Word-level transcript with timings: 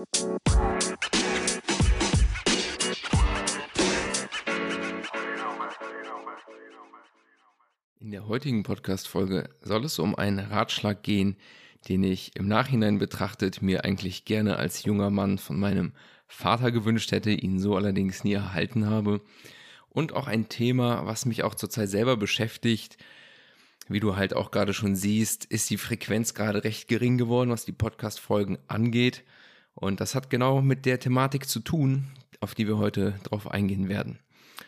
In 0.00 0.06
der 8.10 8.26
heutigen 8.26 8.62
Podcast-Folge 8.62 9.50
soll 9.60 9.84
es 9.84 9.98
um 9.98 10.14
einen 10.14 10.38
Ratschlag 10.38 11.02
gehen, 11.02 11.36
den 11.90 12.02
ich 12.02 12.34
im 12.34 12.48
Nachhinein 12.48 12.98
betrachtet 12.98 13.60
mir 13.60 13.84
eigentlich 13.84 14.24
gerne 14.24 14.56
als 14.56 14.84
junger 14.84 15.10
Mann 15.10 15.36
von 15.36 15.60
meinem 15.60 15.92
Vater 16.26 16.72
gewünscht 16.72 17.12
hätte, 17.12 17.32
ihn 17.32 17.58
so 17.58 17.76
allerdings 17.76 18.24
nie 18.24 18.32
erhalten 18.32 18.86
habe. 18.86 19.20
Und 19.90 20.14
auch 20.14 20.28
ein 20.28 20.48
Thema, 20.48 21.04
was 21.04 21.26
mich 21.26 21.42
auch 21.42 21.54
zurzeit 21.54 21.90
selber 21.90 22.16
beschäftigt. 22.16 22.96
Wie 23.86 24.00
du 24.00 24.16
halt 24.16 24.34
auch 24.34 24.50
gerade 24.50 24.72
schon 24.72 24.96
siehst, 24.96 25.44
ist 25.44 25.68
die 25.68 25.76
Frequenz 25.76 26.32
gerade 26.32 26.64
recht 26.64 26.88
gering 26.88 27.18
geworden, 27.18 27.50
was 27.50 27.66
die 27.66 27.72
Podcast-Folgen 27.72 28.56
angeht. 28.66 29.24
Und 29.80 30.00
das 30.00 30.14
hat 30.14 30.30
genau 30.30 30.60
mit 30.60 30.84
der 30.84 31.00
Thematik 31.00 31.48
zu 31.48 31.60
tun, 31.60 32.08
auf 32.40 32.54
die 32.54 32.66
wir 32.68 32.78
heute 32.78 33.18
drauf 33.22 33.50
eingehen 33.50 33.88
werden. 33.88 34.18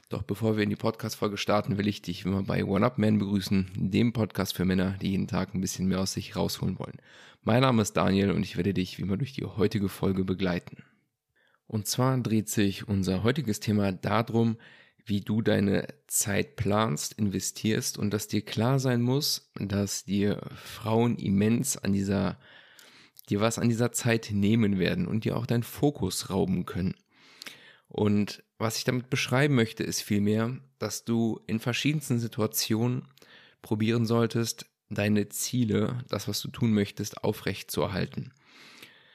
Doch 0.09 0.23
bevor 0.23 0.57
wir 0.57 0.65
in 0.65 0.71
die 0.71 0.77
Podcast-Folge 0.77 1.37
starten, 1.37 1.77
will 1.77 1.87
ich 1.87 2.03
dich 2.03 2.25
immer 2.25 2.43
bei 2.43 2.65
One 2.65 2.85
Up 2.85 2.99
Man 2.99 3.19
begrüßen, 3.19 3.71
dem 3.77 4.13
Podcast 4.13 4.55
für 4.55 4.65
Männer, 4.65 4.97
die 5.01 5.11
jeden 5.11 5.29
Tag 5.29 5.55
ein 5.55 5.61
bisschen 5.61 5.87
mehr 5.87 6.01
aus 6.01 6.15
sich 6.15 6.35
rausholen 6.35 6.79
wollen. 6.79 6.97
Mein 7.43 7.61
Name 7.61 7.83
ist 7.83 7.93
Daniel 7.95 8.31
und 8.31 8.43
ich 8.43 8.57
werde 8.57 8.73
dich 8.73 8.99
wie 8.99 9.03
immer 9.03 9.17
durch 9.19 9.33
die 9.33 9.45
heutige 9.45 9.89
Folge 9.89 10.25
begleiten. 10.25 10.83
Und 11.67 11.87
zwar 11.87 12.17
dreht 12.19 12.49
sich 12.49 12.89
unser 12.89 13.23
heutiges 13.23 13.61
Thema 13.61 13.93
darum, 13.93 14.57
wie 15.05 15.21
du 15.21 15.43
deine 15.43 15.89
Zeit 16.07 16.57
planst, 16.57 17.15
investierst 17.15 17.99
und 17.99 18.13
dass 18.13 18.29
dir 18.29 18.43
klar 18.43 18.79
sein 18.79 19.03
muss, 19.03 19.51
dass 19.55 20.05
dir 20.05 20.41
Frauen 20.55 21.17
immens 21.17 21.77
an 21.77 21.93
dieser, 21.93 22.39
dir 23.33 23.41
was 23.41 23.59
an 23.59 23.71
dieser 23.71 23.93
Zeit 23.93 24.31
nehmen 24.31 24.79
werden 24.79 25.07
und 25.09 25.25
dir 25.25 25.37
auch 25.37 25.47
deinen 25.47 25.63
Fokus 25.63 26.29
rauben 26.29 26.67
können. 26.67 26.95
Und 27.89 28.43
was 28.59 28.77
ich 28.77 28.85
damit 28.85 29.11
beschreiben 29.11 29.55
möchte, 29.55 29.83
ist 29.83 30.03
vielmehr, 30.03 30.59
dass 30.79 31.05
du 31.05 31.41
in 31.47 31.59
verschiedensten 31.59 32.19
Situationen 32.19 33.09
probieren 33.63 34.05
solltest, 34.05 34.67
deine 34.91 35.29
Ziele, 35.31 35.99
das, 36.09 36.29
was 36.29 36.43
du 36.43 36.49
tun 36.49 36.75
möchtest, 36.75 37.25
aufrecht 37.25 37.71
zu 37.71 37.81
erhalten. 37.81 38.33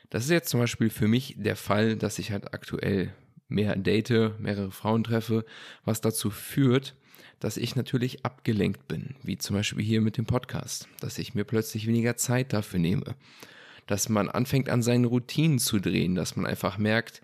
Das 0.09 0.23
ist 0.23 0.31
jetzt 0.31 0.49
zum 0.49 0.59
Beispiel 0.59 0.89
für 0.89 1.07
mich 1.07 1.35
der 1.37 1.55
Fall, 1.55 1.95
dass 1.95 2.17
ich 2.17 2.31
halt 2.31 2.53
aktuell 2.53 3.13
mehr 3.47 3.75
date, 3.75 4.39
mehrere 4.39 4.71
Frauen 4.71 5.03
treffe, 5.03 5.45
was 5.85 6.01
dazu 6.01 6.31
führt, 6.31 6.95
dass 7.39 7.57
ich 7.57 7.75
natürlich 7.75 8.25
abgelenkt 8.25 8.87
bin, 8.87 9.15
wie 9.21 9.37
zum 9.37 9.55
Beispiel 9.55 9.83
hier 9.83 10.01
mit 10.01 10.17
dem 10.17 10.25
Podcast, 10.25 10.87
dass 10.99 11.19
ich 11.19 11.35
mir 11.35 11.43
plötzlich 11.43 11.85
weniger 11.85 12.17
Zeit 12.17 12.53
dafür 12.53 12.79
nehme, 12.79 13.15
dass 13.87 14.09
man 14.09 14.29
anfängt 14.29 14.69
an 14.69 14.83
seinen 14.83 15.05
Routinen 15.05 15.59
zu 15.59 15.79
drehen, 15.79 16.15
dass 16.15 16.35
man 16.35 16.45
einfach 16.45 16.77
merkt, 16.77 17.21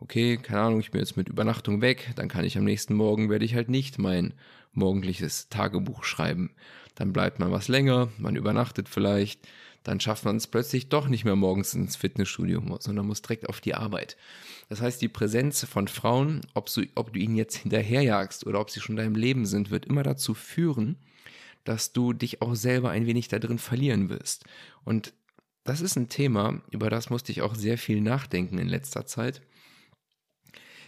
okay, 0.00 0.36
keine 0.36 0.60
Ahnung, 0.60 0.80
ich 0.80 0.90
bin 0.90 1.00
jetzt 1.00 1.16
mit 1.16 1.28
Übernachtung 1.28 1.80
weg, 1.80 2.12
dann 2.16 2.28
kann 2.28 2.44
ich 2.44 2.58
am 2.58 2.64
nächsten 2.64 2.94
Morgen, 2.94 3.30
werde 3.30 3.44
ich 3.44 3.54
halt 3.54 3.68
nicht 3.68 3.98
mein 3.98 4.34
morgendliches 4.72 5.48
Tagebuch 5.48 6.04
schreiben. 6.04 6.50
Dann 6.94 7.12
bleibt 7.12 7.38
man 7.38 7.52
was 7.52 7.68
länger, 7.68 8.08
man 8.18 8.36
übernachtet 8.36 8.88
vielleicht, 8.88 9.46
dann 9.82 10.00
schafft 10.00 10.24
man 10.24 10.36
es 10.36 10.48
plötzlich 10.48 10.88
doch 10.88 11.06
nicht 11.06 11.24
mehr 11.24 11.36
morgens 11.36 11.74
ins 11.74 11.94
Fitnessstudio, 11.94 12.60
sondern 12.80 13.06
muss 13.06 13.22
direkt 13.22 13.48
auf 13.48 13.60
die 13.60 13.74
Arbeit. 13.74 14.16
Das 14.68 14.80
heißt, 14.80 15.00
die 15.00 15.08
Präsenz 15.08 15.64
von 15.64 15.86
Frauen, 15.86 16.40
ob 16.54 16.72
du, 16.72 16.82
ob 16.96 17.12
du 17.12 17.20
ihnen 17.20 17.36
jetzt 17.36 17.56
hinterherjagst 17.56 18.46
oder 18.46 18.60
ob 18.60 18.70
sie 18.70 18.80
schon 18.80 18.94
in 18.94 19.04
deinem 19.04 19.14
Leben 19.14 19.46
sind, 19.46 19.70
wird 19.70 19.86
immer 19.86 20.02
dazu 20.02 20.34
führen, 20.34 20.96
dass 21.62 21.92
du 21.92 22.12
dich 22.12 22.42
auch 22.42 22.54
selber 22.54 22.90
ein 22.90 23.06
wenig 23.06 23.28
da 23.28 23.38
drin 23.38 23.58
verlieren 23.58 24.08
wirst. 24.08 24.44
Und 24.84 25.12
das 25.66 25.80
ist 25.80 25.96
ein 25.96 26.08
Thema, 26.08 26.62
über 26.70 26.90
das 26.90 27.10
musste 27.10 27.32
ich 27.32 27.42
auch 27.42 27.54
sehr 27.54 27.76
viel 27.76 28.00
nachdenken 28.00 28.58
in 28.58 28.68
letzter 28.68 29.06
Zeit 29.06 29.42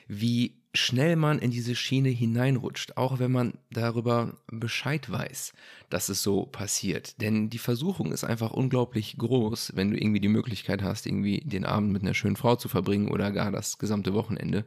wie 0.08 0.62
schnell 0.74 1.16
man 1.16 1.38
in 1.38 1.50
diese 1.50 1.74
Schiene 1.74 2.08
hineinrutscht, 2.08 2.96
auch 2.96 3.18
wenn 3.18 3.30
man 3.30 3.58
darüber 3.70 4.38
Bescheid 4.50 5.10
weiß, 5.10 5.52
dass 5.90 6.08
es 6.08 6.22
so 6.22 6.46
passiert. 6.46 7.20
Denn 7.20 7.50
die 7.50 7.58
Versuchung 7.58 8.12
ist 8.12 8.24
einfach 8.24 8.52
unglaublich 8.52 9.16
groß, 9.18 9.72
wenn 9.76 9.90
du 9.90 9.98
irgendwie 9.98 10.20
die 10.20 10.28
Möglichkeit 10.28 10.82
hast, 10.82 11.06
irgendwie 11.06 11.40
den 11.40 11.64
Abend 11.64 11.92
mit 11.92 12.02
einer 12.02 12.14
schönen 12.14 12.36
Frau 12.36 12.56
zu 12.56 12.68
verbringen 12.68 13.08
oder 13.08 13.30
gar 13.30 13.52
das 13.52 13.78
gesamte 13.78 14.14
Wochenende, 14.14 14.64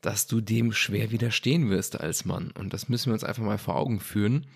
dass 0.00 0.26
du 0.26 0.40
dem 0.40 0.72
schwer 0.72 1.10
widerstehen 1.10 1.68
wirst 1.68 2.00
als 2.00 2.24
Mann. 2.24 2.52
Und 2.52 2.72
das 2.72 2.88
müssen 2.88 3.06
wir 3.06 3.14
uns 3.14 3.24
einfach 3.24 3.44
mal 3.44 3.58
vor 3.58 3.76
Augen 3.76 4.00
führen, 4.00 4.46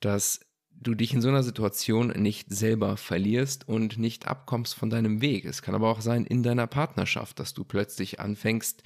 dass 0.00 0.40
du 0.80 0.94
dich 0.94 1.12
in 1.12 1.20
so 1.20 1.28
einer 1.28 1.42
Situation 1.42 2.08
nicht 2.08 2.52
selber 2.52 2.96
verlierst 2.96 3.68
und 3.68 3.98
nicht 3.98 4.26
abkommst 4.26 4.74
von 4.74 4.90
deinem 4.90 5.20
Weg. 5.20 5.44
Es 5.44 5.62
kann 5.62 5.74
aber 5.74 5.88
auch 5.88 6.00
sein 6.00 6.24
in 6.24 6.42
deiner 6.42 6.66
Partnerschaft, 6.66 7.38
dass 7.38 7.54
du 7.54 7.64
plötzlich 7.64 8.18
anfängst, 8.18 8.82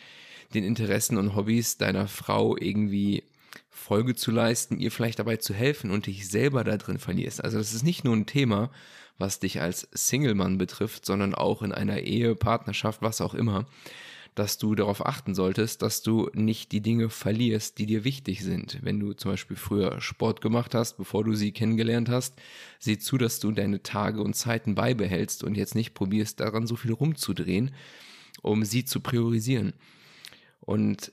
den 0.53 0.65
Interessen 0.65 1.17
und 1.17 1.35
Hobbys 1.35 1.79
deiner 1.79 2.09
Frau 2.09 2.57
irgendwie 2.57 3.25
Folge 3.71 4.15
zu 4.15 4.31
leisten, 4.31 4.79
ihr 4.79 4.91
vielleicht 4.91 5.19
dabei 5.19 5.37
zu 5.37 5.55
helfen 5.55 5.91
und 5.91 6.07
dich 6.07 6.29
selber 6.29 6.65
da 6.65 6.77
drin 6.77 6.99
verlierst. 6.99 7.43
Also 7.43 7.59
das 7.59 7.73
ist 7.73 7.85
nicht 7.85 8.05
nur 8.05 8.15
ein 8.15 8.27
Thema, 8.27 8.71
was 9.19 9.39
dich 9.39 9.61
als 9.61 9.89
Single-Mann 9.93 10.59
betrifft, 10.59 11.07
sondern 11.07 11.35
auch 11.35 11.63
in 11.63 11.73
einer 11.73 12.01
Ehe, 12.01 12.35
Partnerschaft, 12.35 13.03
was 13.03 13.21
auch 13.21 13.35
immer 13.35 13.67
dass 14.35 14.59
du 14.59 14.75
darauf 14.75 15.07
achten 15.07 15.35
solltest, 15.35 15.83
dass 15.83 16.03
du 16.03 16.29
nicht 16.35 16.73
die 16.73 16.81
Dinge 16.81 17.09
verlierst, 17.09 17.79
die 17.79 17.87
dir 17.87 18.05
wichtig 18.05 18.43
sind. 18.43 18.79
Wenn 18.83 18.99
du 18.99 19.13
zum 19.13 19.31
Beispiel 19.31 19.57
früher 19.57 20.01
Sport 20.01 20.41
gemacht 20.41 20.75
hast, 20.75 20.97
bevor 20.97 21.25
du 21.25 21.35
sie 21.35 21.53
kennengelernt 21.53 22.09
hast, 22.09 22.35
sieh 22.81 22.99
zu, 22.99 23.17
dass 23.17 23.39
du 23.39 23.53
deine 23.53 23.83
Tage 23.83 24.23
und 24.23 24.35
Zeiten 24.35 24.75
beibehältst 24.75 25.45
und 25.45 25.57
jetzt 25.57 25.75
nicht 25.75 25.95
probierst, 25.95 26.41
daran 26.41 26.67
so 26.67 26.75
viel 26.75 26.93
rumzudrehen, 26.93 27.73
um 28.43 28.65
sie 28.65 28.85
zu 28.85 29.01
priorisieren. 29.01 29.73
Und 30.61 31.13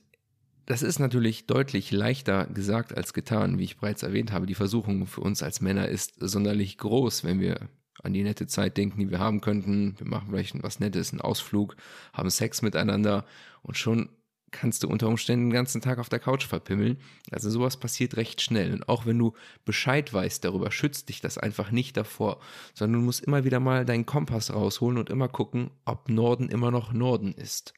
das 0.66 0.82
ist 0.82 0.98
natürlich 0.98 1.46
deutlich 1.46 1.90
leichter 1.90 2.46
gesagt 2.46 2.96
als 2.96 3.12
getan, 3.12 3.58
wie 3.58 3.64
ich 3.64 3.78
bereits 3.78 4.02
erwähnt 4.02 4.32
habe. 4.32 4.46
Die 4.46 4.54
Versuchung 4.54 5.06
für 5.06 5.20
uns 5.20 5.42
als 5.42 5.60
Männer 5.60 5.88
ist 5.88 6.14
sonderlich 6.18 6.78
groß, 6.78 7.24
wenn 7.24 7.40
wir 7.40 7.68
an 8.02 8.12
die 8.12 8.22
nette 8.22 8.46
Zeit 8.46 8.76
denken, 8.76 8.98
die 8.98 9.10
wir 9.10 9.18
haben 9.18 9.40
könnten. 9.40 9.94
Wir 9.98 10.06
machen 10.06 10.28
vielleicht 10.30 10.62
was 10.62 10.80
Nettes, 10.80 11.12
einen 11.12 11.20
Ausflug, 11.20 11.76
haben 12.12 12.30
Sex 12.30 12.62
miteinander 12.62 13.24
und 13.62 13.76
schon 13.76 14.08
kannst 14.52 14.82
du 14.82 14.88
unter 14.88 15.08
Umständen 15.08 15.46
den 15.46 15.54
ganzen 15.54 15.80
Tag 15.80 15.98
auf 15.98 16.08
der 16.08 16.20
Couch 16.20 16.46
verpimmeln. 16.46 16.98
Also 17.30 17.50
sowas 17.50 17.78
passiert 17.78 18.16
recht 18.16 18.40
schnell. 18.40 18.72
Und 18.72 18.88
auch 18.88 19.06
wenn 19.06 19.18
du 19.18 19.32
Bescheid 19.64 20.12
weißt 20.12 20.44
darüber, 20.44 20.70
schützt 20.70 21.08
dich 21.08 21.20
das 21.20 21.38
einfach 21.38 21.70
nicht 21.70 21.96
davor, 21.96 22.38
sondern 22.74 23.00
du 23.00 23.06
musst 23.06 23.24
immer 23.24 23.44
wieder 23.44 23.58
mal 23.58 23.84
deinen 23.84 24.06
Kompass 24.06 24.52
rausholen 24.52 24.98
und 24.98 25.10
immer 25.10 25.28
gucken, 25.28 25.70
ob 25.84 26.08
Norden 26.08 26.48
immer 26.48 26.70
noch 26.70 26.92
Norden 26.92 27.32
ist. 27.32 27.72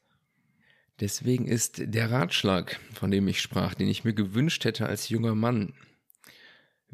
Deswegen 1.00 1.46
ist 1.46 1.80
der 1.82 2.10
Ratschlag, 2.10 2.78
von 2.92 3.10
dem 3.10 3.26
ich 3.26 3.40
sprach, 3.40 3.74
den 3.74 3.88
ich 3.88 4.04
mir 4.04 4.12
gewünscht 4.12 4.64
hätte 4.64 4.86
als 4.86 5.08
junger 5.08 5.34
Mann, 5.34 5.74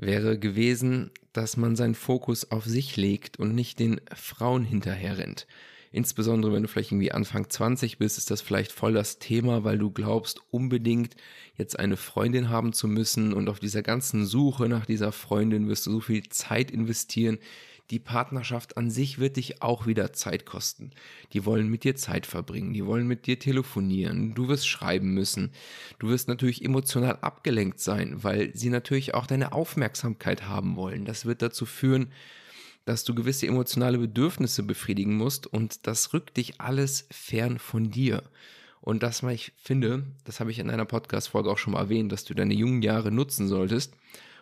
wäre 0.00 0.38
gewesen, 0.38 1.10
dass 1.32 1.56
man 1.56 1.76
seinen 1.76 1.94
Fokus 1.94 2.50
auf 2.50 2.64
sich 2.64 2.96
legt 2.96 3.38
und 3.38 3.54
nicht 3.54 3.78
den 3.78 4.00
Frauen 4.14 4.64
hinterher 4.64 5.18
rennt. 5.18 5.46
Insbesondere 5.92 6.52
wenn 6.52 6.62
du 6.62 6.68
vielleicht 6.68 6.92
irgendwie 6.92 7.12
Anfang 7.12 7.50
20 7.50 7.98
bist, 7.98 8.16
ist 8.16 8.30
das 8.30 8.40
vielleicht 8.40 8.70
voll 8.70 8.92
das 8.92 9.18
Thema, 9.18 9.64
weil 9.64 9.76
du 9.76 9.90
glaubst, 9.90 10.40
unbedingt 10.50 11.16
jetzt 11.56 11.78
eine 11.78 11.96
Freundin 11.96 12.48
haben 12.48 12.72
zu 12.72 12.86
müssen 12.86 13.32
und 13.32 13.48
auf 13.48 13.58
dieser 13.58 13.82
ganzen 13.82 14.24
Suche 14.24 14.68
nach 14.68 14.86
dieser 14.86 15.10
Freundin 15.10 15.68
wirst 15.68 15.86
du 15.86 15.90
so 15.90 16.00
viel 16.00 16.28
Zeit 16.28 16.70
investieren, 16.70 17.38
die 17.90 17.98
Partnerschaft 17.98 18.76
an 18.76 18.90
sich 18.90 19.18
wird 19.18 19.36
dich 19.36 19.62
auch 19.62 19.86
wieder 19.86 20.12
Zeit 20.12 20.46
kosten. 20.46 20.92
Die 21.32 21.44
wollen 21.44 21.68
mit 21.68 21.84
dir 21.84 21.96
Zeit 21.96 22.26
verbringen, 22.26 22.72
die 22.72 22.86
wollen 22.86 23.06
mit 23.06 23.26
dir 23.26 23.38
telefonieren, 23.38 24.34
du 24.34 24.48
wirst 24.48 24.68
schreiben 24.68 25.12
müssen. 25.12 25.52
Du 25.98 26.08
wirst 26.08 26.28
natürlich 26.28 26.64
emotional 26.64 27.18
abgelenkt 27.20 27.80
sein, 27.80 28.22
weil 28.22 28.54
sie 28.54 28.70
natürlich 28.70 29.14
auch 29.14 29.26
deine 29.26 29.52
Aufmerksamkeit 29.52 30.46
haben 30.46 30.76
wollen. 30.76 31.04
Das 31.04 31.26
wird 31.26 31.42
dazu 31.42 31.66
führen, 31.66 32.12
dass 32.84 33.04
du 33.04 33.14
gewisse 33.14 33.46
emotionale 33.46 33.98
Bedürfnisse 33.98 34.62
befriedigen 34.62 35.16
musst 35.16 35.46
und 35.46 35.86
das 35.86 36.12
rückt 36.12 36.36
dich 36.36 36.60
alles 36.60 37.06
fern 37.10 37.58
von 37.58 37.90
dir. 37.90 38.22
Und 38.80 39.02
das, 39.02 39.22
was 39.22 39.34
ich 39.34 39.52
finde, 39.56 40.06
das 40.24 40.40
habe 40.40 40.50
ich 40.50 40.58
in 40.58 40.70
einer 40.70 40.86
Podcast-Folge 40.86 41.50
auch 41.50 41.58
schon 41.58 41.74
mal 41.74 41.80
erwähnt, 41.80 42.10
dass 42.10 42.24
du 42.24 42.34
deine 42.34 42.54
jungen 42.54 42.82
Jahre 42.82 43.10
nutzen 43.10 43.46
solltest 43.46 43.94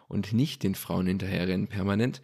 und 0.07 0.33
nicht 0.33 0.63
den 0.63 0.75
Frauen 0.75 1.07
hinterherrennen 1.07 1.67
permanent, 1.67 2.23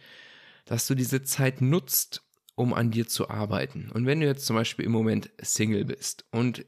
dass 0.65 0.87
du 0.87 0.95
diese 0.95 1.23
Zeit 1.23 1.61
nutzt, 1.61 2.23
um 2.55 2.73
an 2.73 2.91
dir 2.91 3.07
zu 3.07 3.29
arbeiten. 3.29 3.91
Und 3.93 4.05
wenn 4.05 4.19
du 4.19 4.25
jetzt 4.25 4.45
zum 4.45 4.55
Beispiel 4.55 4.85
im 4.85 4.91
Moment 4.91 5.29
Single 5.41 5.85
bist 5.85 6.25
und 6.31 6.65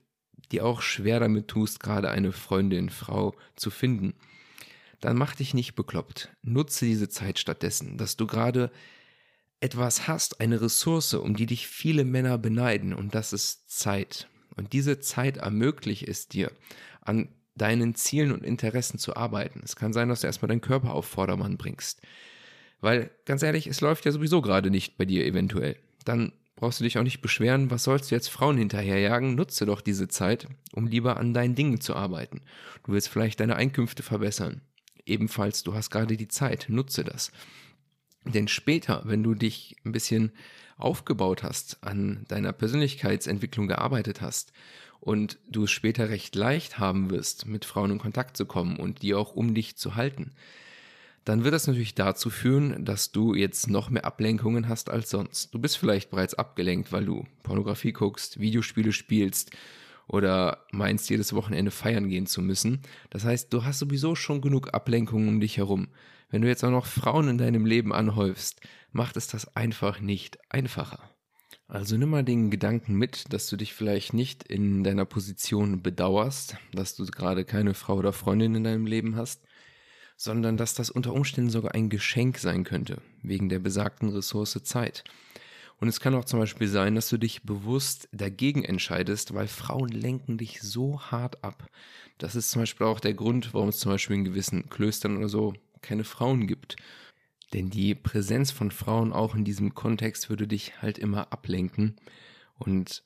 dir 0.51 0.65
auch 0.65 0.81
schwer 0.81 1.19
damit 1.19 1.47
tust, 1.47 1.79
gerade 1.79 2.09
eine 2.09 2.31
Freundin, 2.31 2.89
Frau 2.89 3.35
zu 3.55 3.69
finden, 3.69 4.13
dann 4.99 5.17
mach 5.17 5.35
dich 5.35 5.53
nicht 5.53 5.75
bekloppt. 5.75 6.29
Nutze 6.41 6.85
diese 6.85 7.09
Zeit 7.09 7.39
stattdessen, 7.39 7.97
dass 7.97 8.17
du 8.17 8.27
gerade 8.27 8.71
etwas 9.59 10.07
hast, 10.07 10.39
eine 10.39 10.61
Ressource, 10.61 11.13
um 11.13 11.35
die 11.35 11.45
dich 11.45 11.67
viele 11.67 12.05
Männer 12.05 12.37
beneiden, 12.37 12.93
und 12.93 13.15
das 13.15 13.33
ist 13.33 13.69
Zeit. 13.69 14.27
Und 14.55 14.73
diese 14.73 14.99
Zeit 14.99 15.37
ermöglicht 15.37 16.07
es 16.07 16.27
dir, 16.27 16.51
an 17.01 17.29
deinen 17.55 17.95
Zielen 17.95 18.31
und 18.31 18.43
Interessen 18.43 18.99
zu 18.99 19.15
arbeiten. 19.15 19.61
Es 19.63 19.75
kann 19.75 19.93
sein, 19.93 20.09
dass 20.09 20.21
du 20.21 20.27
erstmal 20.27 20.49
deinen 20.49 20.61
Körper 20.61 20.93
auf 20.93 21.05
Vordermann 21.05 21.57
bringst. 21.57 22.01
Weil, 22.81 23.11
ganz 23.25 23.43
ehrlich, 23.43 23.67
es 23.67 23.81
läuft 23.81 24.05
ja 24.05 24.11
sowieso 24.11 24.41
gerade 24.41 24.69
nicht 24.69 24.97
bei 24.97 25.05
dir 25.05 25.25
eventuell. 25.25 25.77
Dann 26.05 26.31
brauchst 26.55 26.79
du 26.79 26.83
dich 26.83 26.97
auch 26.97 27.03
nicht 27.03 27.21
beschweren, 27.21 27.71
was 27.71 27.83
sollst 27.83 28.11
du 28.11 28.15
jetzt 28.15 28.29
Frauen 28.29 28.57
hinterherjagen? 28.57 29.35
Nutze 29.35 29.65
doch 29.65 29.81
diese 29.81 30.07
Zeit, 30.07 30.47
um 30.73 30.87
lieber 30.87 31.17
an 31.17 31.33
deinen 31.33 31.55
Dingen 31.55 31.81
zu 31.81 31.95
arbeiten. 31.95 32.41
Du 32.83 32.91
willst 32.91 33.09
vielleicht 33.09 33.39
deine 33.39 33.55
Einkünfte 33.55 34.03
verbessern. 34.03 34.61
Ebenfalls, 35.05 35.63
du 35.63 35.73
hast 35.73 35.89
gerade 35.89 36.17
die 36.17 36.27
Zeit, 36.27 36.65
nutze 36.69 37.03
das. 37.03 37.31
Denn 38.25 38.47
später, 38.47 39.01
wenn 39.05 39.23
du 39.23 39.35
dich 39.35 39.77
ein 39.85 39.91
bisschen 39.91 40.31
aufgebaut 40.77 41.43
hast, 41.43 41.83
an 41.83 42.25
deiner 42.27 42.53
Persönlichkeitsentwicklung 42.53 43.67
gearbeitet 43.67 44.21
hast 44.21 44.51
und 44.99 45.39
du 45.49 45.63
es 45.63 45.71
später 45.71 46.09
recht 46.09 46.35
leicht 46.35 46.77
haben 46.77 47.09
wirst, 47.09 47.45
mit 47.45 47.65
Frauen 47.65 47.91
in 47.91 47.99
Kontakt 47.99 48.37
zu 48.37 48.45
kommen 48.45 48.77
und 48.77 49.01
die 49.01 49.15
auch 49.15 49.33
um 49.33 49.53
dich 49.53 49.77
zu 49.77 49.95
halten, 49.95 50.33
dann 51.27 51.43
wird 51.43 51.53
das 51.53 51.67
natürlich 51.67 51.93
dazu 51.93 52.29
führen, 52.29 52.85
dass 52.85 53.11
du 53.11 53.35
jetzt 53.35 53.69
noch 53.69 53.89
mehr 53.89 54.05
Ablenkungen 54.05 54.69
hast 54.69 54.89
als 54.89 55.09
sonst. 55.09 55.53
Du 55.53 55.59
bist 55.59 55.77
vielleicht 55.77 56.09
bereits 56.09 56.35
abgelenkt, 56.35 56.93
weil 56.93 57.03
du 57.03 57.25
Pornografie 57.43 57.91
guckst, 57.91 58.39
Videospiele 58.39 58.93
spielst 58.93 59.51
oder 60.07 60.65
meinst, 60.71 61.09
jedes 61.09 61.33
Wochenende 61.33 61.71
feiern 61.71 62.07
gehen 62.07 62.27
zu 62.27 62.41
müssen. 62.41 62.81
Das 63.09 63.25
heißt, 63.25 63.51
du 63.51 63.65
hast 63.65 63.79
sowieso 63.79 64.15
schon 64.15 64.39
genug 64.39 64.73
Ablenkungen 64.73 65.27
um 65.27 65.41
dich 65.41 65.57
herum. 65.57 65.89
Wenn 66.29 66.43
du 66.43 66.47
jetzt 66.47 66.63
auch 66.63 66.71
noch 66.71 66.85
Frauen 66.85 67.27
in 67.27 67.37
deinem 67.37 67.65
Leben 67.65 67.91
anhäufst, 67.91 68.61
macht 68.93 69.17
es 69.17 69.27
das 69.27 69.53
einfach 69.53 69.99
nicht 69.99 70.39
einfacher. 70.49 71.11
Also 71.67 71.97
nimm 71.97 72.09
mal 72.09 72.23
den 72.23 72.49
Gedanken 72.51 72.93
mit, 72.95 73.33
dass 73.33 73.49
du 73.49 73.57
dich 73.57 73.73
vielleicht 73.73 74.13
nicht 74.13 74.43
in 74.43 74.85
deiner 74.85 75.03
Position 75.03 75.83
bedauerst, 75.83 76.55
dass 76.71 76.95
du 76.95 77.05
gerade 77.05 77.43
keine 77.43 77.73
Frau 77.73 77.95
oder 77.95 78.13
Freundin 78.13 78.55
in 78.55 78.63
deinem 78.63 78.85
Leben 78.85 79.17
hast, 79.17 79.43
sondern 80.17 80.57
dass 80.57 80.73
das 80.73 80.89
unter 80.89 81.13
Umständen 81.13 81.51
sogar 81.51 81.75
ein 81.75 81.89
Geschenk 81.89 82.39
sein 82.39 82.63
könnte, 82.63 83.01
wegen 83.21 83.49
der 83.49 83.59
besagten 83.59 84.09
Ressource 84.09 84.59
Zeit. 84.63 85.03
Und 85.79 85.87
es 85.87 85.99
kann 85.99 86.15
auch 86.15 86.25
zum 86.25 86.39
Beispiel 86.39 86.67
sein, 86.67 86.95
dass 86.95 87.07
du 87.07 87.19
dich 87.19 87.43
bewusst 87.43 88.09
dagegen 88.11 88.63
entscheidest, 88.63 89.35
weil 89.35 89.47
Frauen 89.47 89.89
lenken 89.89 90.39
dich 90.39 90.59
so 90.61 90.99
hart 90.99 91.43
ab. 91.43 91.69
Das 92.17 92.35
ist 92.35 92.49
zum 92.49 92.63
Beispiel 92.63 92.87
auch 92.87 92.99
der 92.99 93.13
Grund, 93.13 93.53
warum 93.53 93.69
es 93.69 93.77
zum 93.77 93.91
Beispiel 93.91 94.15
in 94.15 94.25
gewissen 94.25 94.69
Klöstern 94.69 95.17
oder 95.17 95.29
so 95.29 95.53
keine 95.81 96.03
Frauen 96.03 96.47
gibt. 96.47 96.77
Denn 97.53 97.69
die 97.69 97.93
Präsenz 97.93 98.49
von 98.49 98.71
Frauen 98.71 99.13
auch 99.13 99.35
in 99.35 99.45
diesem 99.45 99.75
Kontext 99.75 100.31
würde 100.31 100.47
dich 100.47 100.81
halt 100.81 100.97
immer 100.97 101.31
ablenken. 101.31 101.95
Und 102.57 103.03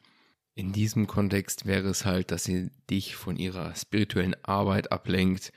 in 0.55 0.71
diesem 0.71 1.07
Kontext 1.07 1.65
wäre 1.65 1.89
es 1.89 2.05
halt, 2.05 2.31
dass 2.31 2.45
sie 2.45 2.71
dich 2.89 3.17
von 3.17 3.35
ihrer 3.35 3.75
spirituellen 3.75 4.35
Arbeit 4.43 4.93
ablenkt 4.93 5.51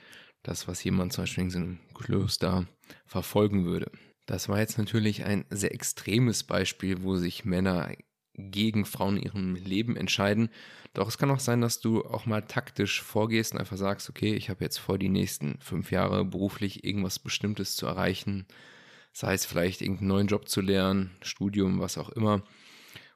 das, 0.47 0.67
was 0.67 0.83
jemand 0.83 1.13
zum 1.13 1.23
Beispiel 1.23 1.43
in 1.45 1.49
so 1.49 1.59
einem 1.59 1.79
Kloster 1.93 2.67
verfolgen 3.05 3.65
würde. 3.65 3.91
Das 4.25 4.49
war 4.49 4.59
jetzt 4.59 4.77
natürlich 4.77 5.25
ein 5.25 5.45
sehr 5.49 5.73
extremes 5.73 6.43
Beispiel, 6.43 7.03
wo 7.03 7.15
sich 7.15 7.45
Männer 7.45 7.91
gegen 8.33 8.85
Frauen 8.85 9.17
in 9.17 9.23
ihrem 9.23 9.55
Leben 9.55 9.95
entscheiden. 9.95 10.49
Doch 10.93 11.07
es 11.07 11.17
kann 11.17 11.31
auch 11.31 11.39
sein, 11.39 11.61
dass 11.61 11.79
du 11.79 12.03
auch 12.05 12.25
mal 12.25 12.41
taktisch 12.41 13.01
vorgehst 13.01 13.53
und 13.53 13.59
einfach 13.59 13.77
sagst, 13.77 14.09
okay, 14.09 14.33
ich 14.33 14.49
habe 14.49 14.63
jetzt 14.63 14.77
vor, 14.77 14.97
die 14.97 15.09
nächsten 15.09 15.59
fünf 15.59 15.91
Jahre 15.91 16.25
beruflich 16.25 16.83
irgendwas 16.83 17.19
Bestimmtes 17.19 17.75
zu 17.75 17.85
erreichen. 17.85 18.45
Sei 19.13 19.33
es 19.33 19.45
vielleicht 19.45 19.81
irgendeinen 19.81 20.09
neuen 20.09 20.27
Job 20.27 20.49
zu 20.49 20.61
lernen, 20.61 21.11
Studium, 21.21 21.79
was 21.79 21.97
auch 21.97 22.09
immer. 22.09 22.43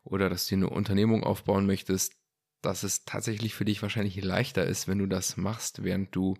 Oder 0.03 0.29
dass 0.29 0.47
du 0.47 0.55
eine 0.55 0.69
Unternehmung 0.69 1.23
aufbauen 1.23 1.65
möchtest. 1.65 2.13
Dass 2.61 2.83
es 2.83 3.05
tatsächlich 3.05 3.53
für 3.53 3.65
dich 3.65 3.81
wahrscheinlich 3.81 4.21
leichter 4.21 4.65
ist, 4.65 4.87
wenn 4.87 4.99
du 4.99 5.05
das 5.05 5.37
machst, 5.37 5.83
während 5.83 6.15
du 6.15 6.35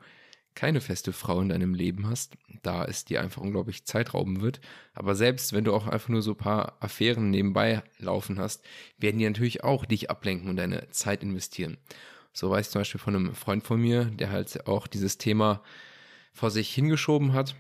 keine 0.56 0.82
feste 0.82 1.14
Frau 1.14 1.42
in 1.42 1.50
deinem 1.50 1.74
Leben 1.74 2.08
hast, 2.10 2.38
da 2.64 2.86
es 2.86 3.06
dir 3.06 3.22
einfach 3.22 3.42
unglaublich 3.42 3.86
Zeit 3.86 4.14
rauben 4.14 4.42
wird. 4.42 4.60
Aber 4.94 5.16
selbst 5.16 5.54
wenn 5.54 5.64
du 5.64 5.74
auch 5.74 5.88
einfach 5.88 6.10
nur 6.10 6.22
so 6.22 6.32
ein 6.32 6.38
paar 6.38 6.78
Affären 6.82 7.30
nebenbei 7.30 7.84
laufen 7.98 8.40
hast, 8.40 8.64
werden 8.98 9.20
die 9.20 9.28
natürlich 9.28 9.64
auch 9.64 9.86
dich 9.86 10.10
ablenken 10.10 10.50
und 10.50 10.58
deine 10.58 10.90
Zeit 10.90 11.24
investieren. 11.24 11.78
So 12.34 12.50
weiß 12.50 12.68
ich 12.68 12.72
zum 12.72 12.82
Beispiel 12.82 13.00
von 13.00 13.16
einem 13.16 13.36
Freund 13.36 13.64
von 13.64 13.80
mir, 13.80 14.06
der 14.06 14.32
halt 14.32 14.68
auch 14.68 14.88
dieses 14.88 15.18
Thema 15.18 15.64
vor 16.34 16.52
sich 16.52 16.74
hingeschoben 16.74 17.34
hat 17.34 17.56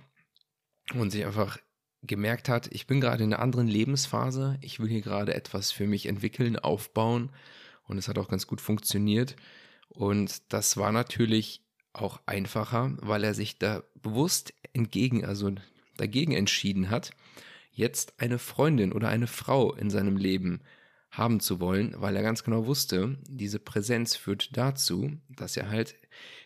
und 0.93 1.11
sich 1.11 1.25
einfach 1.25 1.57
gemerkt 2.01 2.49
hat, 2.49 2.67
ich 2.71 2.87
bin 2.87 3.01
gerade 3.01 3.23
in 3.23 3.33
einer 3.33 3.41
anderen 3.41 3.67
Lebensphase, 3.67 4.57
ich 4.61 4.79
will 4.79 4.87
hier 4.87 5.01
gerade 5.01 5.33
etwas 5.33 5.71
für 5.71 5.85
mich 5.85 6.05
entwickeln, 6.05 6.57
aufbauen 6.57 7.31
und 7.83 7.97
es 7.97 8.07
hat 8.07 8.17
auch 8.17 8.29
ganz 8.29 8.47
gut 8.47 8.61
funktioniert. 8.61 9.35
Und 9.89 10.53
das 10.53 10.77
war 10.77 10.91
natürlich 10.91 11.61
auch 11.93 12.19
einfacher, 12.25 12.95
weil 13.01 13.23
er 13.23 13.33
sich 13.33 13.57
da 13.57 13.83
bewusst 14.01 14.53
entgegen, 14.73 15.25
also 15.25 15.51
dagegen 15.97 16.33
entschieden 16.33 16.89
hat, 16.89 17.11
jetzt 17.71 18.19
eine 18.19 18.39
Freundin 18.39 18.93
oder 18.93 19.09
eine 19.09 19.27
Frau 19.27 19.73
in 19.73 19.89
seinem 19.89 20.17
Leben 20.17 20.61
haben 21.11 21.39
zu 21.39 21.59
wollen, 21.59 21.95
weil 21.97 22.15
er 22.15 22.21
ganz 22.21 22.43
genau 22.43 22.65
wusste, 22.65 23.17
diese 23.27 23.59
Präsenz 23.59 24.15
führt 24.15 24.55
dazu, 24.55 25.11
dass 25.29 25.57
er 25.57 25.69
halt 25.69 25.95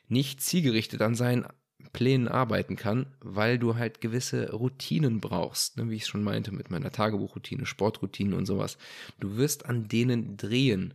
nicht 0.07 0.41
zielgerichtet 0.41 1.01
an 1.01 1.15
seinen 1.15 1.45
Plänen 1.91 2.27
arbeiten 2.27 2.75
kann, 2.75 3.07
weil 3.19 3.59
du 3.59 3.75
halt 3.75 3.99
gewisse 4.01 4.51
Routinen 4.51 5.19
brauchst, 5.19 5.77
ne, 5.77 5.89
wie 5.89 5.95
ich 5.95 6.07
schon 6.07 6.23
meinte 6.23 6.51
mit 6.51 6.71
meiner 6.71 6.91
Tagebuchroutine, 6.91 7.65
Sportroutinen 7.65 8.33
und 8.33 8.45
sowas. 8.45 8.77
Du 9.19 9.37
wirst 9.37 9.65
an 9.65 9.87
denen 9.87 10.37
drehen 10.37 10.93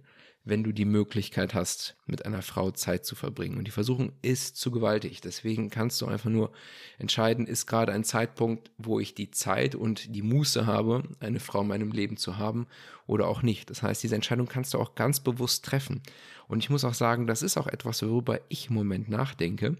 wenn 0.48 0.64
du 0.64 0.72
die 0.72 0.84
Möglichkeit 0.84 1.54
hast, 1.54 1.96
mit 2.06 2.24
einer 2.24 2.42
Frau 2.42 2.70
Zeit 2.70 3.04
zu 3.04 3.14
verbringen. 3.14 3.58
Und 3.58 3.66
die 3.66 3.72
Versuchung 3.72 4.12
ist 4.22 4.56
zu 4.56 4.70
gewaltig. 4.70 5.20
Deswegen 5.20 5.68
kannst 5.68 6.00
du 6.00 6.06
einfach 6.06 6.30
nur 6.30 6.52
entscheiden, 6.98 7.46
ist 7.46 7.66
gerade 7.66 7.92
ein 7.92 8.04
Zeitpunkt, 8.04 8.70
wo 8.78 8.98
ich 8.98 9.14
die 9.14 9.30
Zeit 9.30 9.74
und 9.74 10.14
die 10.14 10.22
Muße 10.22 10.66
habe, 10.66 11.02
eine 11.20 11.40
Frau 11.40 11.60
in 11.60 11.68
meinem 11.68 11.92
Leben 11.92 12.16
zu 12.16 12.38
haben 12.38 12.66
oder 13.06 13.28
auch 13.28 13.42
nicht. 13.42 13.68
Das 13.68 13.82
heißt, 13.82 14.02
diese 14.02 14.14
Entscheidung 14.14 14.46
kannst 14.46 14.72
du 14.72 14.78
auch 14.78 14.94
ganz 14.94 15.20
bewusst 15.20 15.64
treffen. 15.64 16.02
Und 16.48 16.60
ich 16.60 16.70
muss 16.70 16.84
auch 16.84 16.94
sagen, 16.94 17.26
das 17.26 17.42
ist 17.42 17.58
auch 17.58 17.66
etwas, 17.66 18.02
worüber 18.02 18.40
ich 18.48 18.68
im 18.68 18.74
Moment 18.74 19.08
nachdenke. 19.08 19.76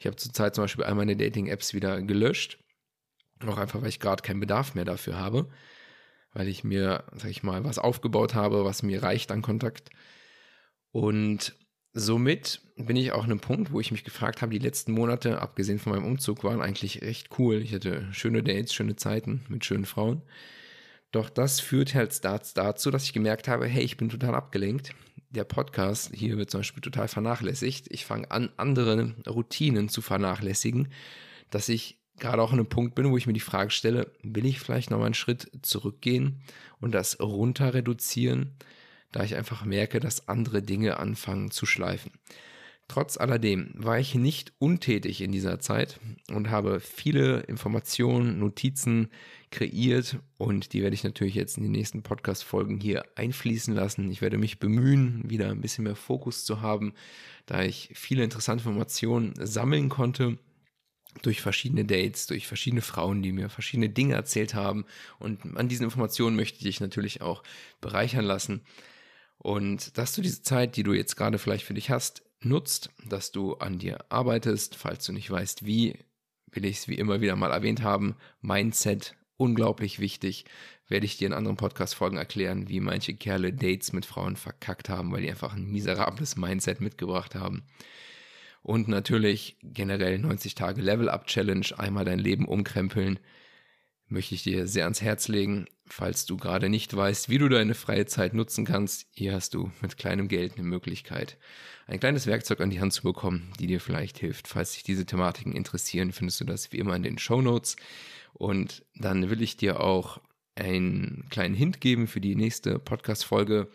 Ich 0.00 0.06
habe 0.06 0.16
zurzeit 0.16 0.54
zum 0.54 0.64
Beispiel 0.64 0.84
all 0.84 0.96
meine 0.96 1.16
Dating-Apps 1.16 1.72
wieder 1.72 2.02
gelöscht. 2.02 2.58
Auch 3.46 3.58
einfach, 3.58 3.80
weil 3.80 3.88
ich 3.88 4.00
gerade 4.00 4.22
keinen 4.22 4.40
Bedarf 4.40 4.74
mehr 4.74 4.84
dafür 4.84 5.18
habe 5.18 5.48
weil 6.34 6.48
ich 6.48 6.64
mir, 6.64 7.04
sag 7.16 7.30
ich 7.30 7.42
mal, 7.42 7.64
was 7.64 7.78
aufgebaut 7.78 8.34
habe, 8.34 8.64
was 8.64 8.82
mir 8.82 9.02
reicht 9.02 9.32
an 9.32 9.40
Kontakt. 9.40 9.90
Und 10.90 11.54
somit 11.92 12.60
bin 12.76 12.96
ich 12.96 13.12
auch 13.12 13.24
an 13.24 13.30
einem 13.30 13.40
Punkt, 13.40 13.72
wo 13.72 13.80
ich 13.80 13.92
mich 13.92 14.04
gefragt 14.04 14.42
habe, 14.42 14.52
die 14.52 14.58
letzten 14.58 14.92
Monate, 14.92 15.40
abgesehen 15.40 15.78
von 15.78 15.92
meinem 15.92 16.04
Umzug, 16.04 16.44
waren 16.44 16.60
eigentlich 16.60 17.02
recht 17.02 17.38
cool. 17.38 17.62
Ich 17.62 17.72
hatte 17.72 18.08
schöne 18.12 18.42
Dates, 18.42 18.74
schöne 18.74 18.96
Zeiten 18.96 19.44
mit 19.48 19.64
schönen 19.64 19.86
Frauen. 19.86 20.22
Doch 21.12 21.30
das 21.30 21.60
führt 21.60 21.94
halt 21.94 22.24
dazu, 22.24 22.90
dass 22.90 23.04
ich 23.04 23.12
gemerkt 23.12 23.46
habe, 23.46 23.66
hey, 23.66 23.84
ich 23.84 23.96
bin 23.96 24.08
total 24.08 24.34
abgelenkt. 24.34 24.90
Der 25.30 25.44
Podcast 25.44 26.12
hier 26.12 26.36
wird 26.36 26.50
zum 26.50 26.60
Beispiel 26.60 26.82
total 26.82 27.06
vernachlässigt. 27.06 27.86
Ich 27.90 28.04
fange 28.04 28.30
an, 28.32 28.50
andere 28.56 29.14
Routinen 29.28 29.88
zu 29.88 30.02
vernachlässigen, 30.02 30.88
dass 31.50 31.68
ich 31.68 32.03
gerade 32.18 32.42
auch 32.42 32.52
an 32.52 32.58
einem 32.58 32.68
Punkt 32.68 32.94
bin, 32.94 33.10
wo 33.10 33.16
ich 33.16 33.26
mir 33.26 33.32
die 33.32 33.40
Frage 33.40 33.70
stelle, 33.70 34.12
will 34.22 34.46
ich 34.46 34.60
vielleicht 34.60 34.90
nochmal 34.90 35.06
einen 35.06 35.14
Schritt 35.14 35.50
zurückgehen 35.62 36.40
und 36.80 36.92
das 36.92 37.20
runter 37.20 37.74
reduzieren, 37.74 38.52
da 39.12 39.24
ich 39.24 39.36
einfach 39.36 39.64
merke, 39.64 40.00
dass 40.00 40.28
andere 40.28 40.62
Dinge 40.62 40.98
anfangen 40.98 41.50
zu 41.50 41.66
schleifen. 41.66 42.12
Trotz 42.86 43.16
alledem 43.16 43.70
war 43.74 43.98
ich 43.98 44.14
nicht 44.14 44.52
untätig 44.58 45.22
in 45.22 45.32
dieser 45.32 45.58
Zeit 45.58 45.98
und 46.30 46.50
habe 46.50 46.80
viele 46.80 47.40
Informationen, 47.40 48.38
Notizen 48.38 49.08
kreiert 49.50 50.18
und 50.36 50.74
die 50.74 50.82
werde 50.82 50.94
ich 50.94 51.02
natürlich 51.02 51.34
jetzt 51.34 51.56
in 51.56 51.62
den 51.62 51.72
nächsten 51.72 52.02
Podcast-Folgen 52.02 52.80
hier 52.80 53.04
einfließen 53.14 53.74
lassen. 53.74 54.10
Ich 54.10 54.20
werde 54.20 54.36
mich 54.36 54.58
bemühen, 54.58 55.22
wieder 55.24 55.50
ein 55.50 55.62
bisschen 55.62 55.84
mehr 55.84 55.96
Fokus 55.96 56.44
zu 56.44 56.60
haben, 56.60 56.92
da 57.46 57.62
ich 57.62 57.90
viele 57.94 58.22
interessante 58.22 58.68
Informationen 58.68 59.32
sammeln 59.40 59.88
konnte 59.88 60.38
durch 61.22 61.40
verschiedene 61.40 61.84
Dates, 61.84 62.26
durch 62.26 62.46
verschiedene 62.46 62.82
Frauen, 62.82 63.22
die 63.22 63.32
mir 63.32 63.48
verschiedene 63.48 63.88
Dinge 63.88 64.14
erzählt 64.14 64.54
haben. 64.54 64.84
Und 65.18 65.56
an 65.56 65.68
diesen 65.68 65.84
Informationen 65.84 66.36
möchte 66.36 66.58
ich 66.58 66.64
dich 66.64 66.80
natürlich 66.80 67.22
auch 67.22 67.42
bereichern 67.80 68.24
lassen. 68.24 68.62
Und 69.38 69.96
dass 69.98 70.14
du 70.14 70.22
diese 70.22 70.42
Zeit, 70.42 70.76
die 70.76 70.82
du 70.82 70.92
jetzt 70.92 71.16
gerade 71.16 71.38
vielleicht 71.38 71.64
für 71.64 71.74
dich 71.74 71.90
hast, 71.90 72.22
nutzt, 72.40 72.90
dass 73.08 73.32
du 73.32 73.54
an 73.54 73.78
dir 73.78 74.04
arbeitest, 74.08 74.76
falls 74.76 75.04
du 75.04 75.12
nicht 75.12 75.30
weißt, 75.30 75.64
wie, 75.64 75.98
will 76.50 76.64
ich 76.64 76.78
es 76.78 76.88
wie 76.88 76.94
immer 76.94 77.20
wieder 77.20 77.36
mal 77.36 77.50
erwähnt 77.50 77.82
haben, 77.82 78.16
Mindset, 78.40 79.16
unglaublich 79.36 79.98
wichtig, 79.98 80.44
werde 80.88 81.06
ich 81.06 81.16
dir 81.16 81.26
in 81.26 81.32
anderen 81.32 81.56
Podcast-Folgen 81.56 82.18
erklären, 82.18 82.68
wie 82.68 82.80
manche 82.80 83.14
Kerle 83.14 83.52
Dates 83.52 83.92
mit 83.92 84.06
Frauen 84.06 84.36
verkackt 84.36 84.88
haben, 84.88 85.12
weil 85.12 85.22
die 85.22 85.30
einfach 85.30 85.54
ein 85.54 85.70
miserables 85.70 86.36
Mindset 86.36 86.80
mitgebracht 86.80 87.34
haben. 87.34 87.64
Und 88.64 88.88
natürlich 88.88 89.58
generell 89.62 90.18
90 90.18 90.54
Tage 90.54 90.80
Level-Up-Challenge, 90.80 91.66
einmal 91.76 92.06
dein 92.06 92.18
Leben 92.18 92.48
umkrempeln, 92.48 93.18
möchte 94.08 94.34
ich 94.34 94.42
dir 94.42 94.66
sehr 94.66 94.84
ans 94.84 95.02
Herz 95.02 95.28
legen. 95.28 95.66
Falls 95.84 96.24
du 96.24 96.38
gerade 96.38 96.70
nicht 96.70 96.96
weißt, 96.96 97.28
wie 97.28 97.36
du 97.36 97.50
deine 97.50 97.74
freie 97.74 98.06
Zeit 98.06 98.32
nutzen 98.32 98.64
kannst, 98.64 99.06
hier 99.12 99.34
hast 99.34 99.52
du 99.52 99.70
mit 99.82 99.98
kleinem 99.98 100.28
Geld 100.28 100.54
eine 100.54 100.62
Möglichkeit, 100.62 101.36
ein 101.86 102.00
kleines 102.00 102.26
Werkzeug 102.26 102.62
an 102.62 102.70
die 102.70 102.80
Hand 102.80 102.94
zu 102.94 103.02
bekommen, 103.02 103.52
die 103.60 103.66
dir 103.66 103.80
vielleicht 103.80 104.16
hilft. 104.18 104.48
Falls 104.48 104.72
dich 104.72 104.82
diese 104.82 105.04
Thematiken 105.04 105.52
interessieren, 105.52 106.12
findest 106.12 106.40
du 106.40 106.46
das 106.46 106.72
wie 106.72 106.78
immer 106.78 106.96
in 106.96 107.02
den 107.02 107.18
Show 107.18 107.42
Notes. 107.42 107.76
Und 108.32 108.82
dann 108.94 109.28
will 109.28 109.42
ich 109.42 109.58
dir 109.58 109.80
auch 109.80 110.22
einen 110.54 111.26
kleinen 111.28 111.54
Hint 111.54 111.82
geben 111.82 112.06
für 112.06 112.22
die 112.22 112.34
nächste 112.34 112.78
Podcast-Folge. 112.78 113.68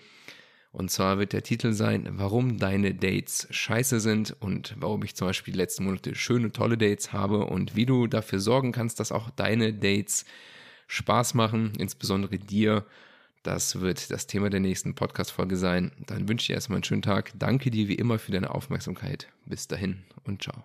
Und 0.72 0.92
zwar 0.92 1.18
wird 1.18 1.34
der 1.34 1.44
Titel 1.44 1.74
sein, 1.74 2.08
warum 2.12 2.60
deine 2.60 2.94
Dates 2.94 3.48
scheiße 3.50 4.00
sind 4.00 4.36
und 4.40 4.76
warum 4.78 5.04
ich 5.04 5.16
zum 5.16 5.28
Beispiel 5.28 5.54
die 5.54 5.58
letzten 5.58 5.86
Monate 5.86 6.14
schöne, 6.14 6.52
tolle 6.52 6.78
Dates 6.78 7.12
habe 7.12 7.46
und 7.46 7.76
wie 7.76 7.88
du 7.88 8.06
dafür 8.06 8.40
sorgen 8.40 8.72
kannst, 8.72 9.00
dass 9.00 9.12
auch 9.12 9.32
deine 9.32 9.74
Dates 9.74 10.26
Spaß 10.88 11.34
machen, 11.34 11.74
insbesondere 11.78 12.38
dir. 12.38 12.86
Das 13.42 13.80
wird 13.80 14.12
das 14.12 14.28
Thema 14.28 14.50
der 14.50 14.60
nächsten 14.60 14.96
Podcast-Folge 14.96 15.56
sein. 15.56 15.92
Dann 16.06 16.28
wünsche 16.28 16.44
ich 16.44 16.48
dir 16.48 16.56
erstmal 16.56 16.78
einen 16.78 16.84
schönen 16.84 17.02
Tag. 17.02 17.32
Danke 17.40 17.72
dir 17.72 17.88
wie 17.88 17.96
immer 17.96 18.20
für 18.20 18.32
deine 18.32 18.54
Aufmerksamkeit. 18.54 19.28
Bis 19.46 19.68
dahin 19.68 20.04
und 20.26 20.44
ciao. 20.44 20.64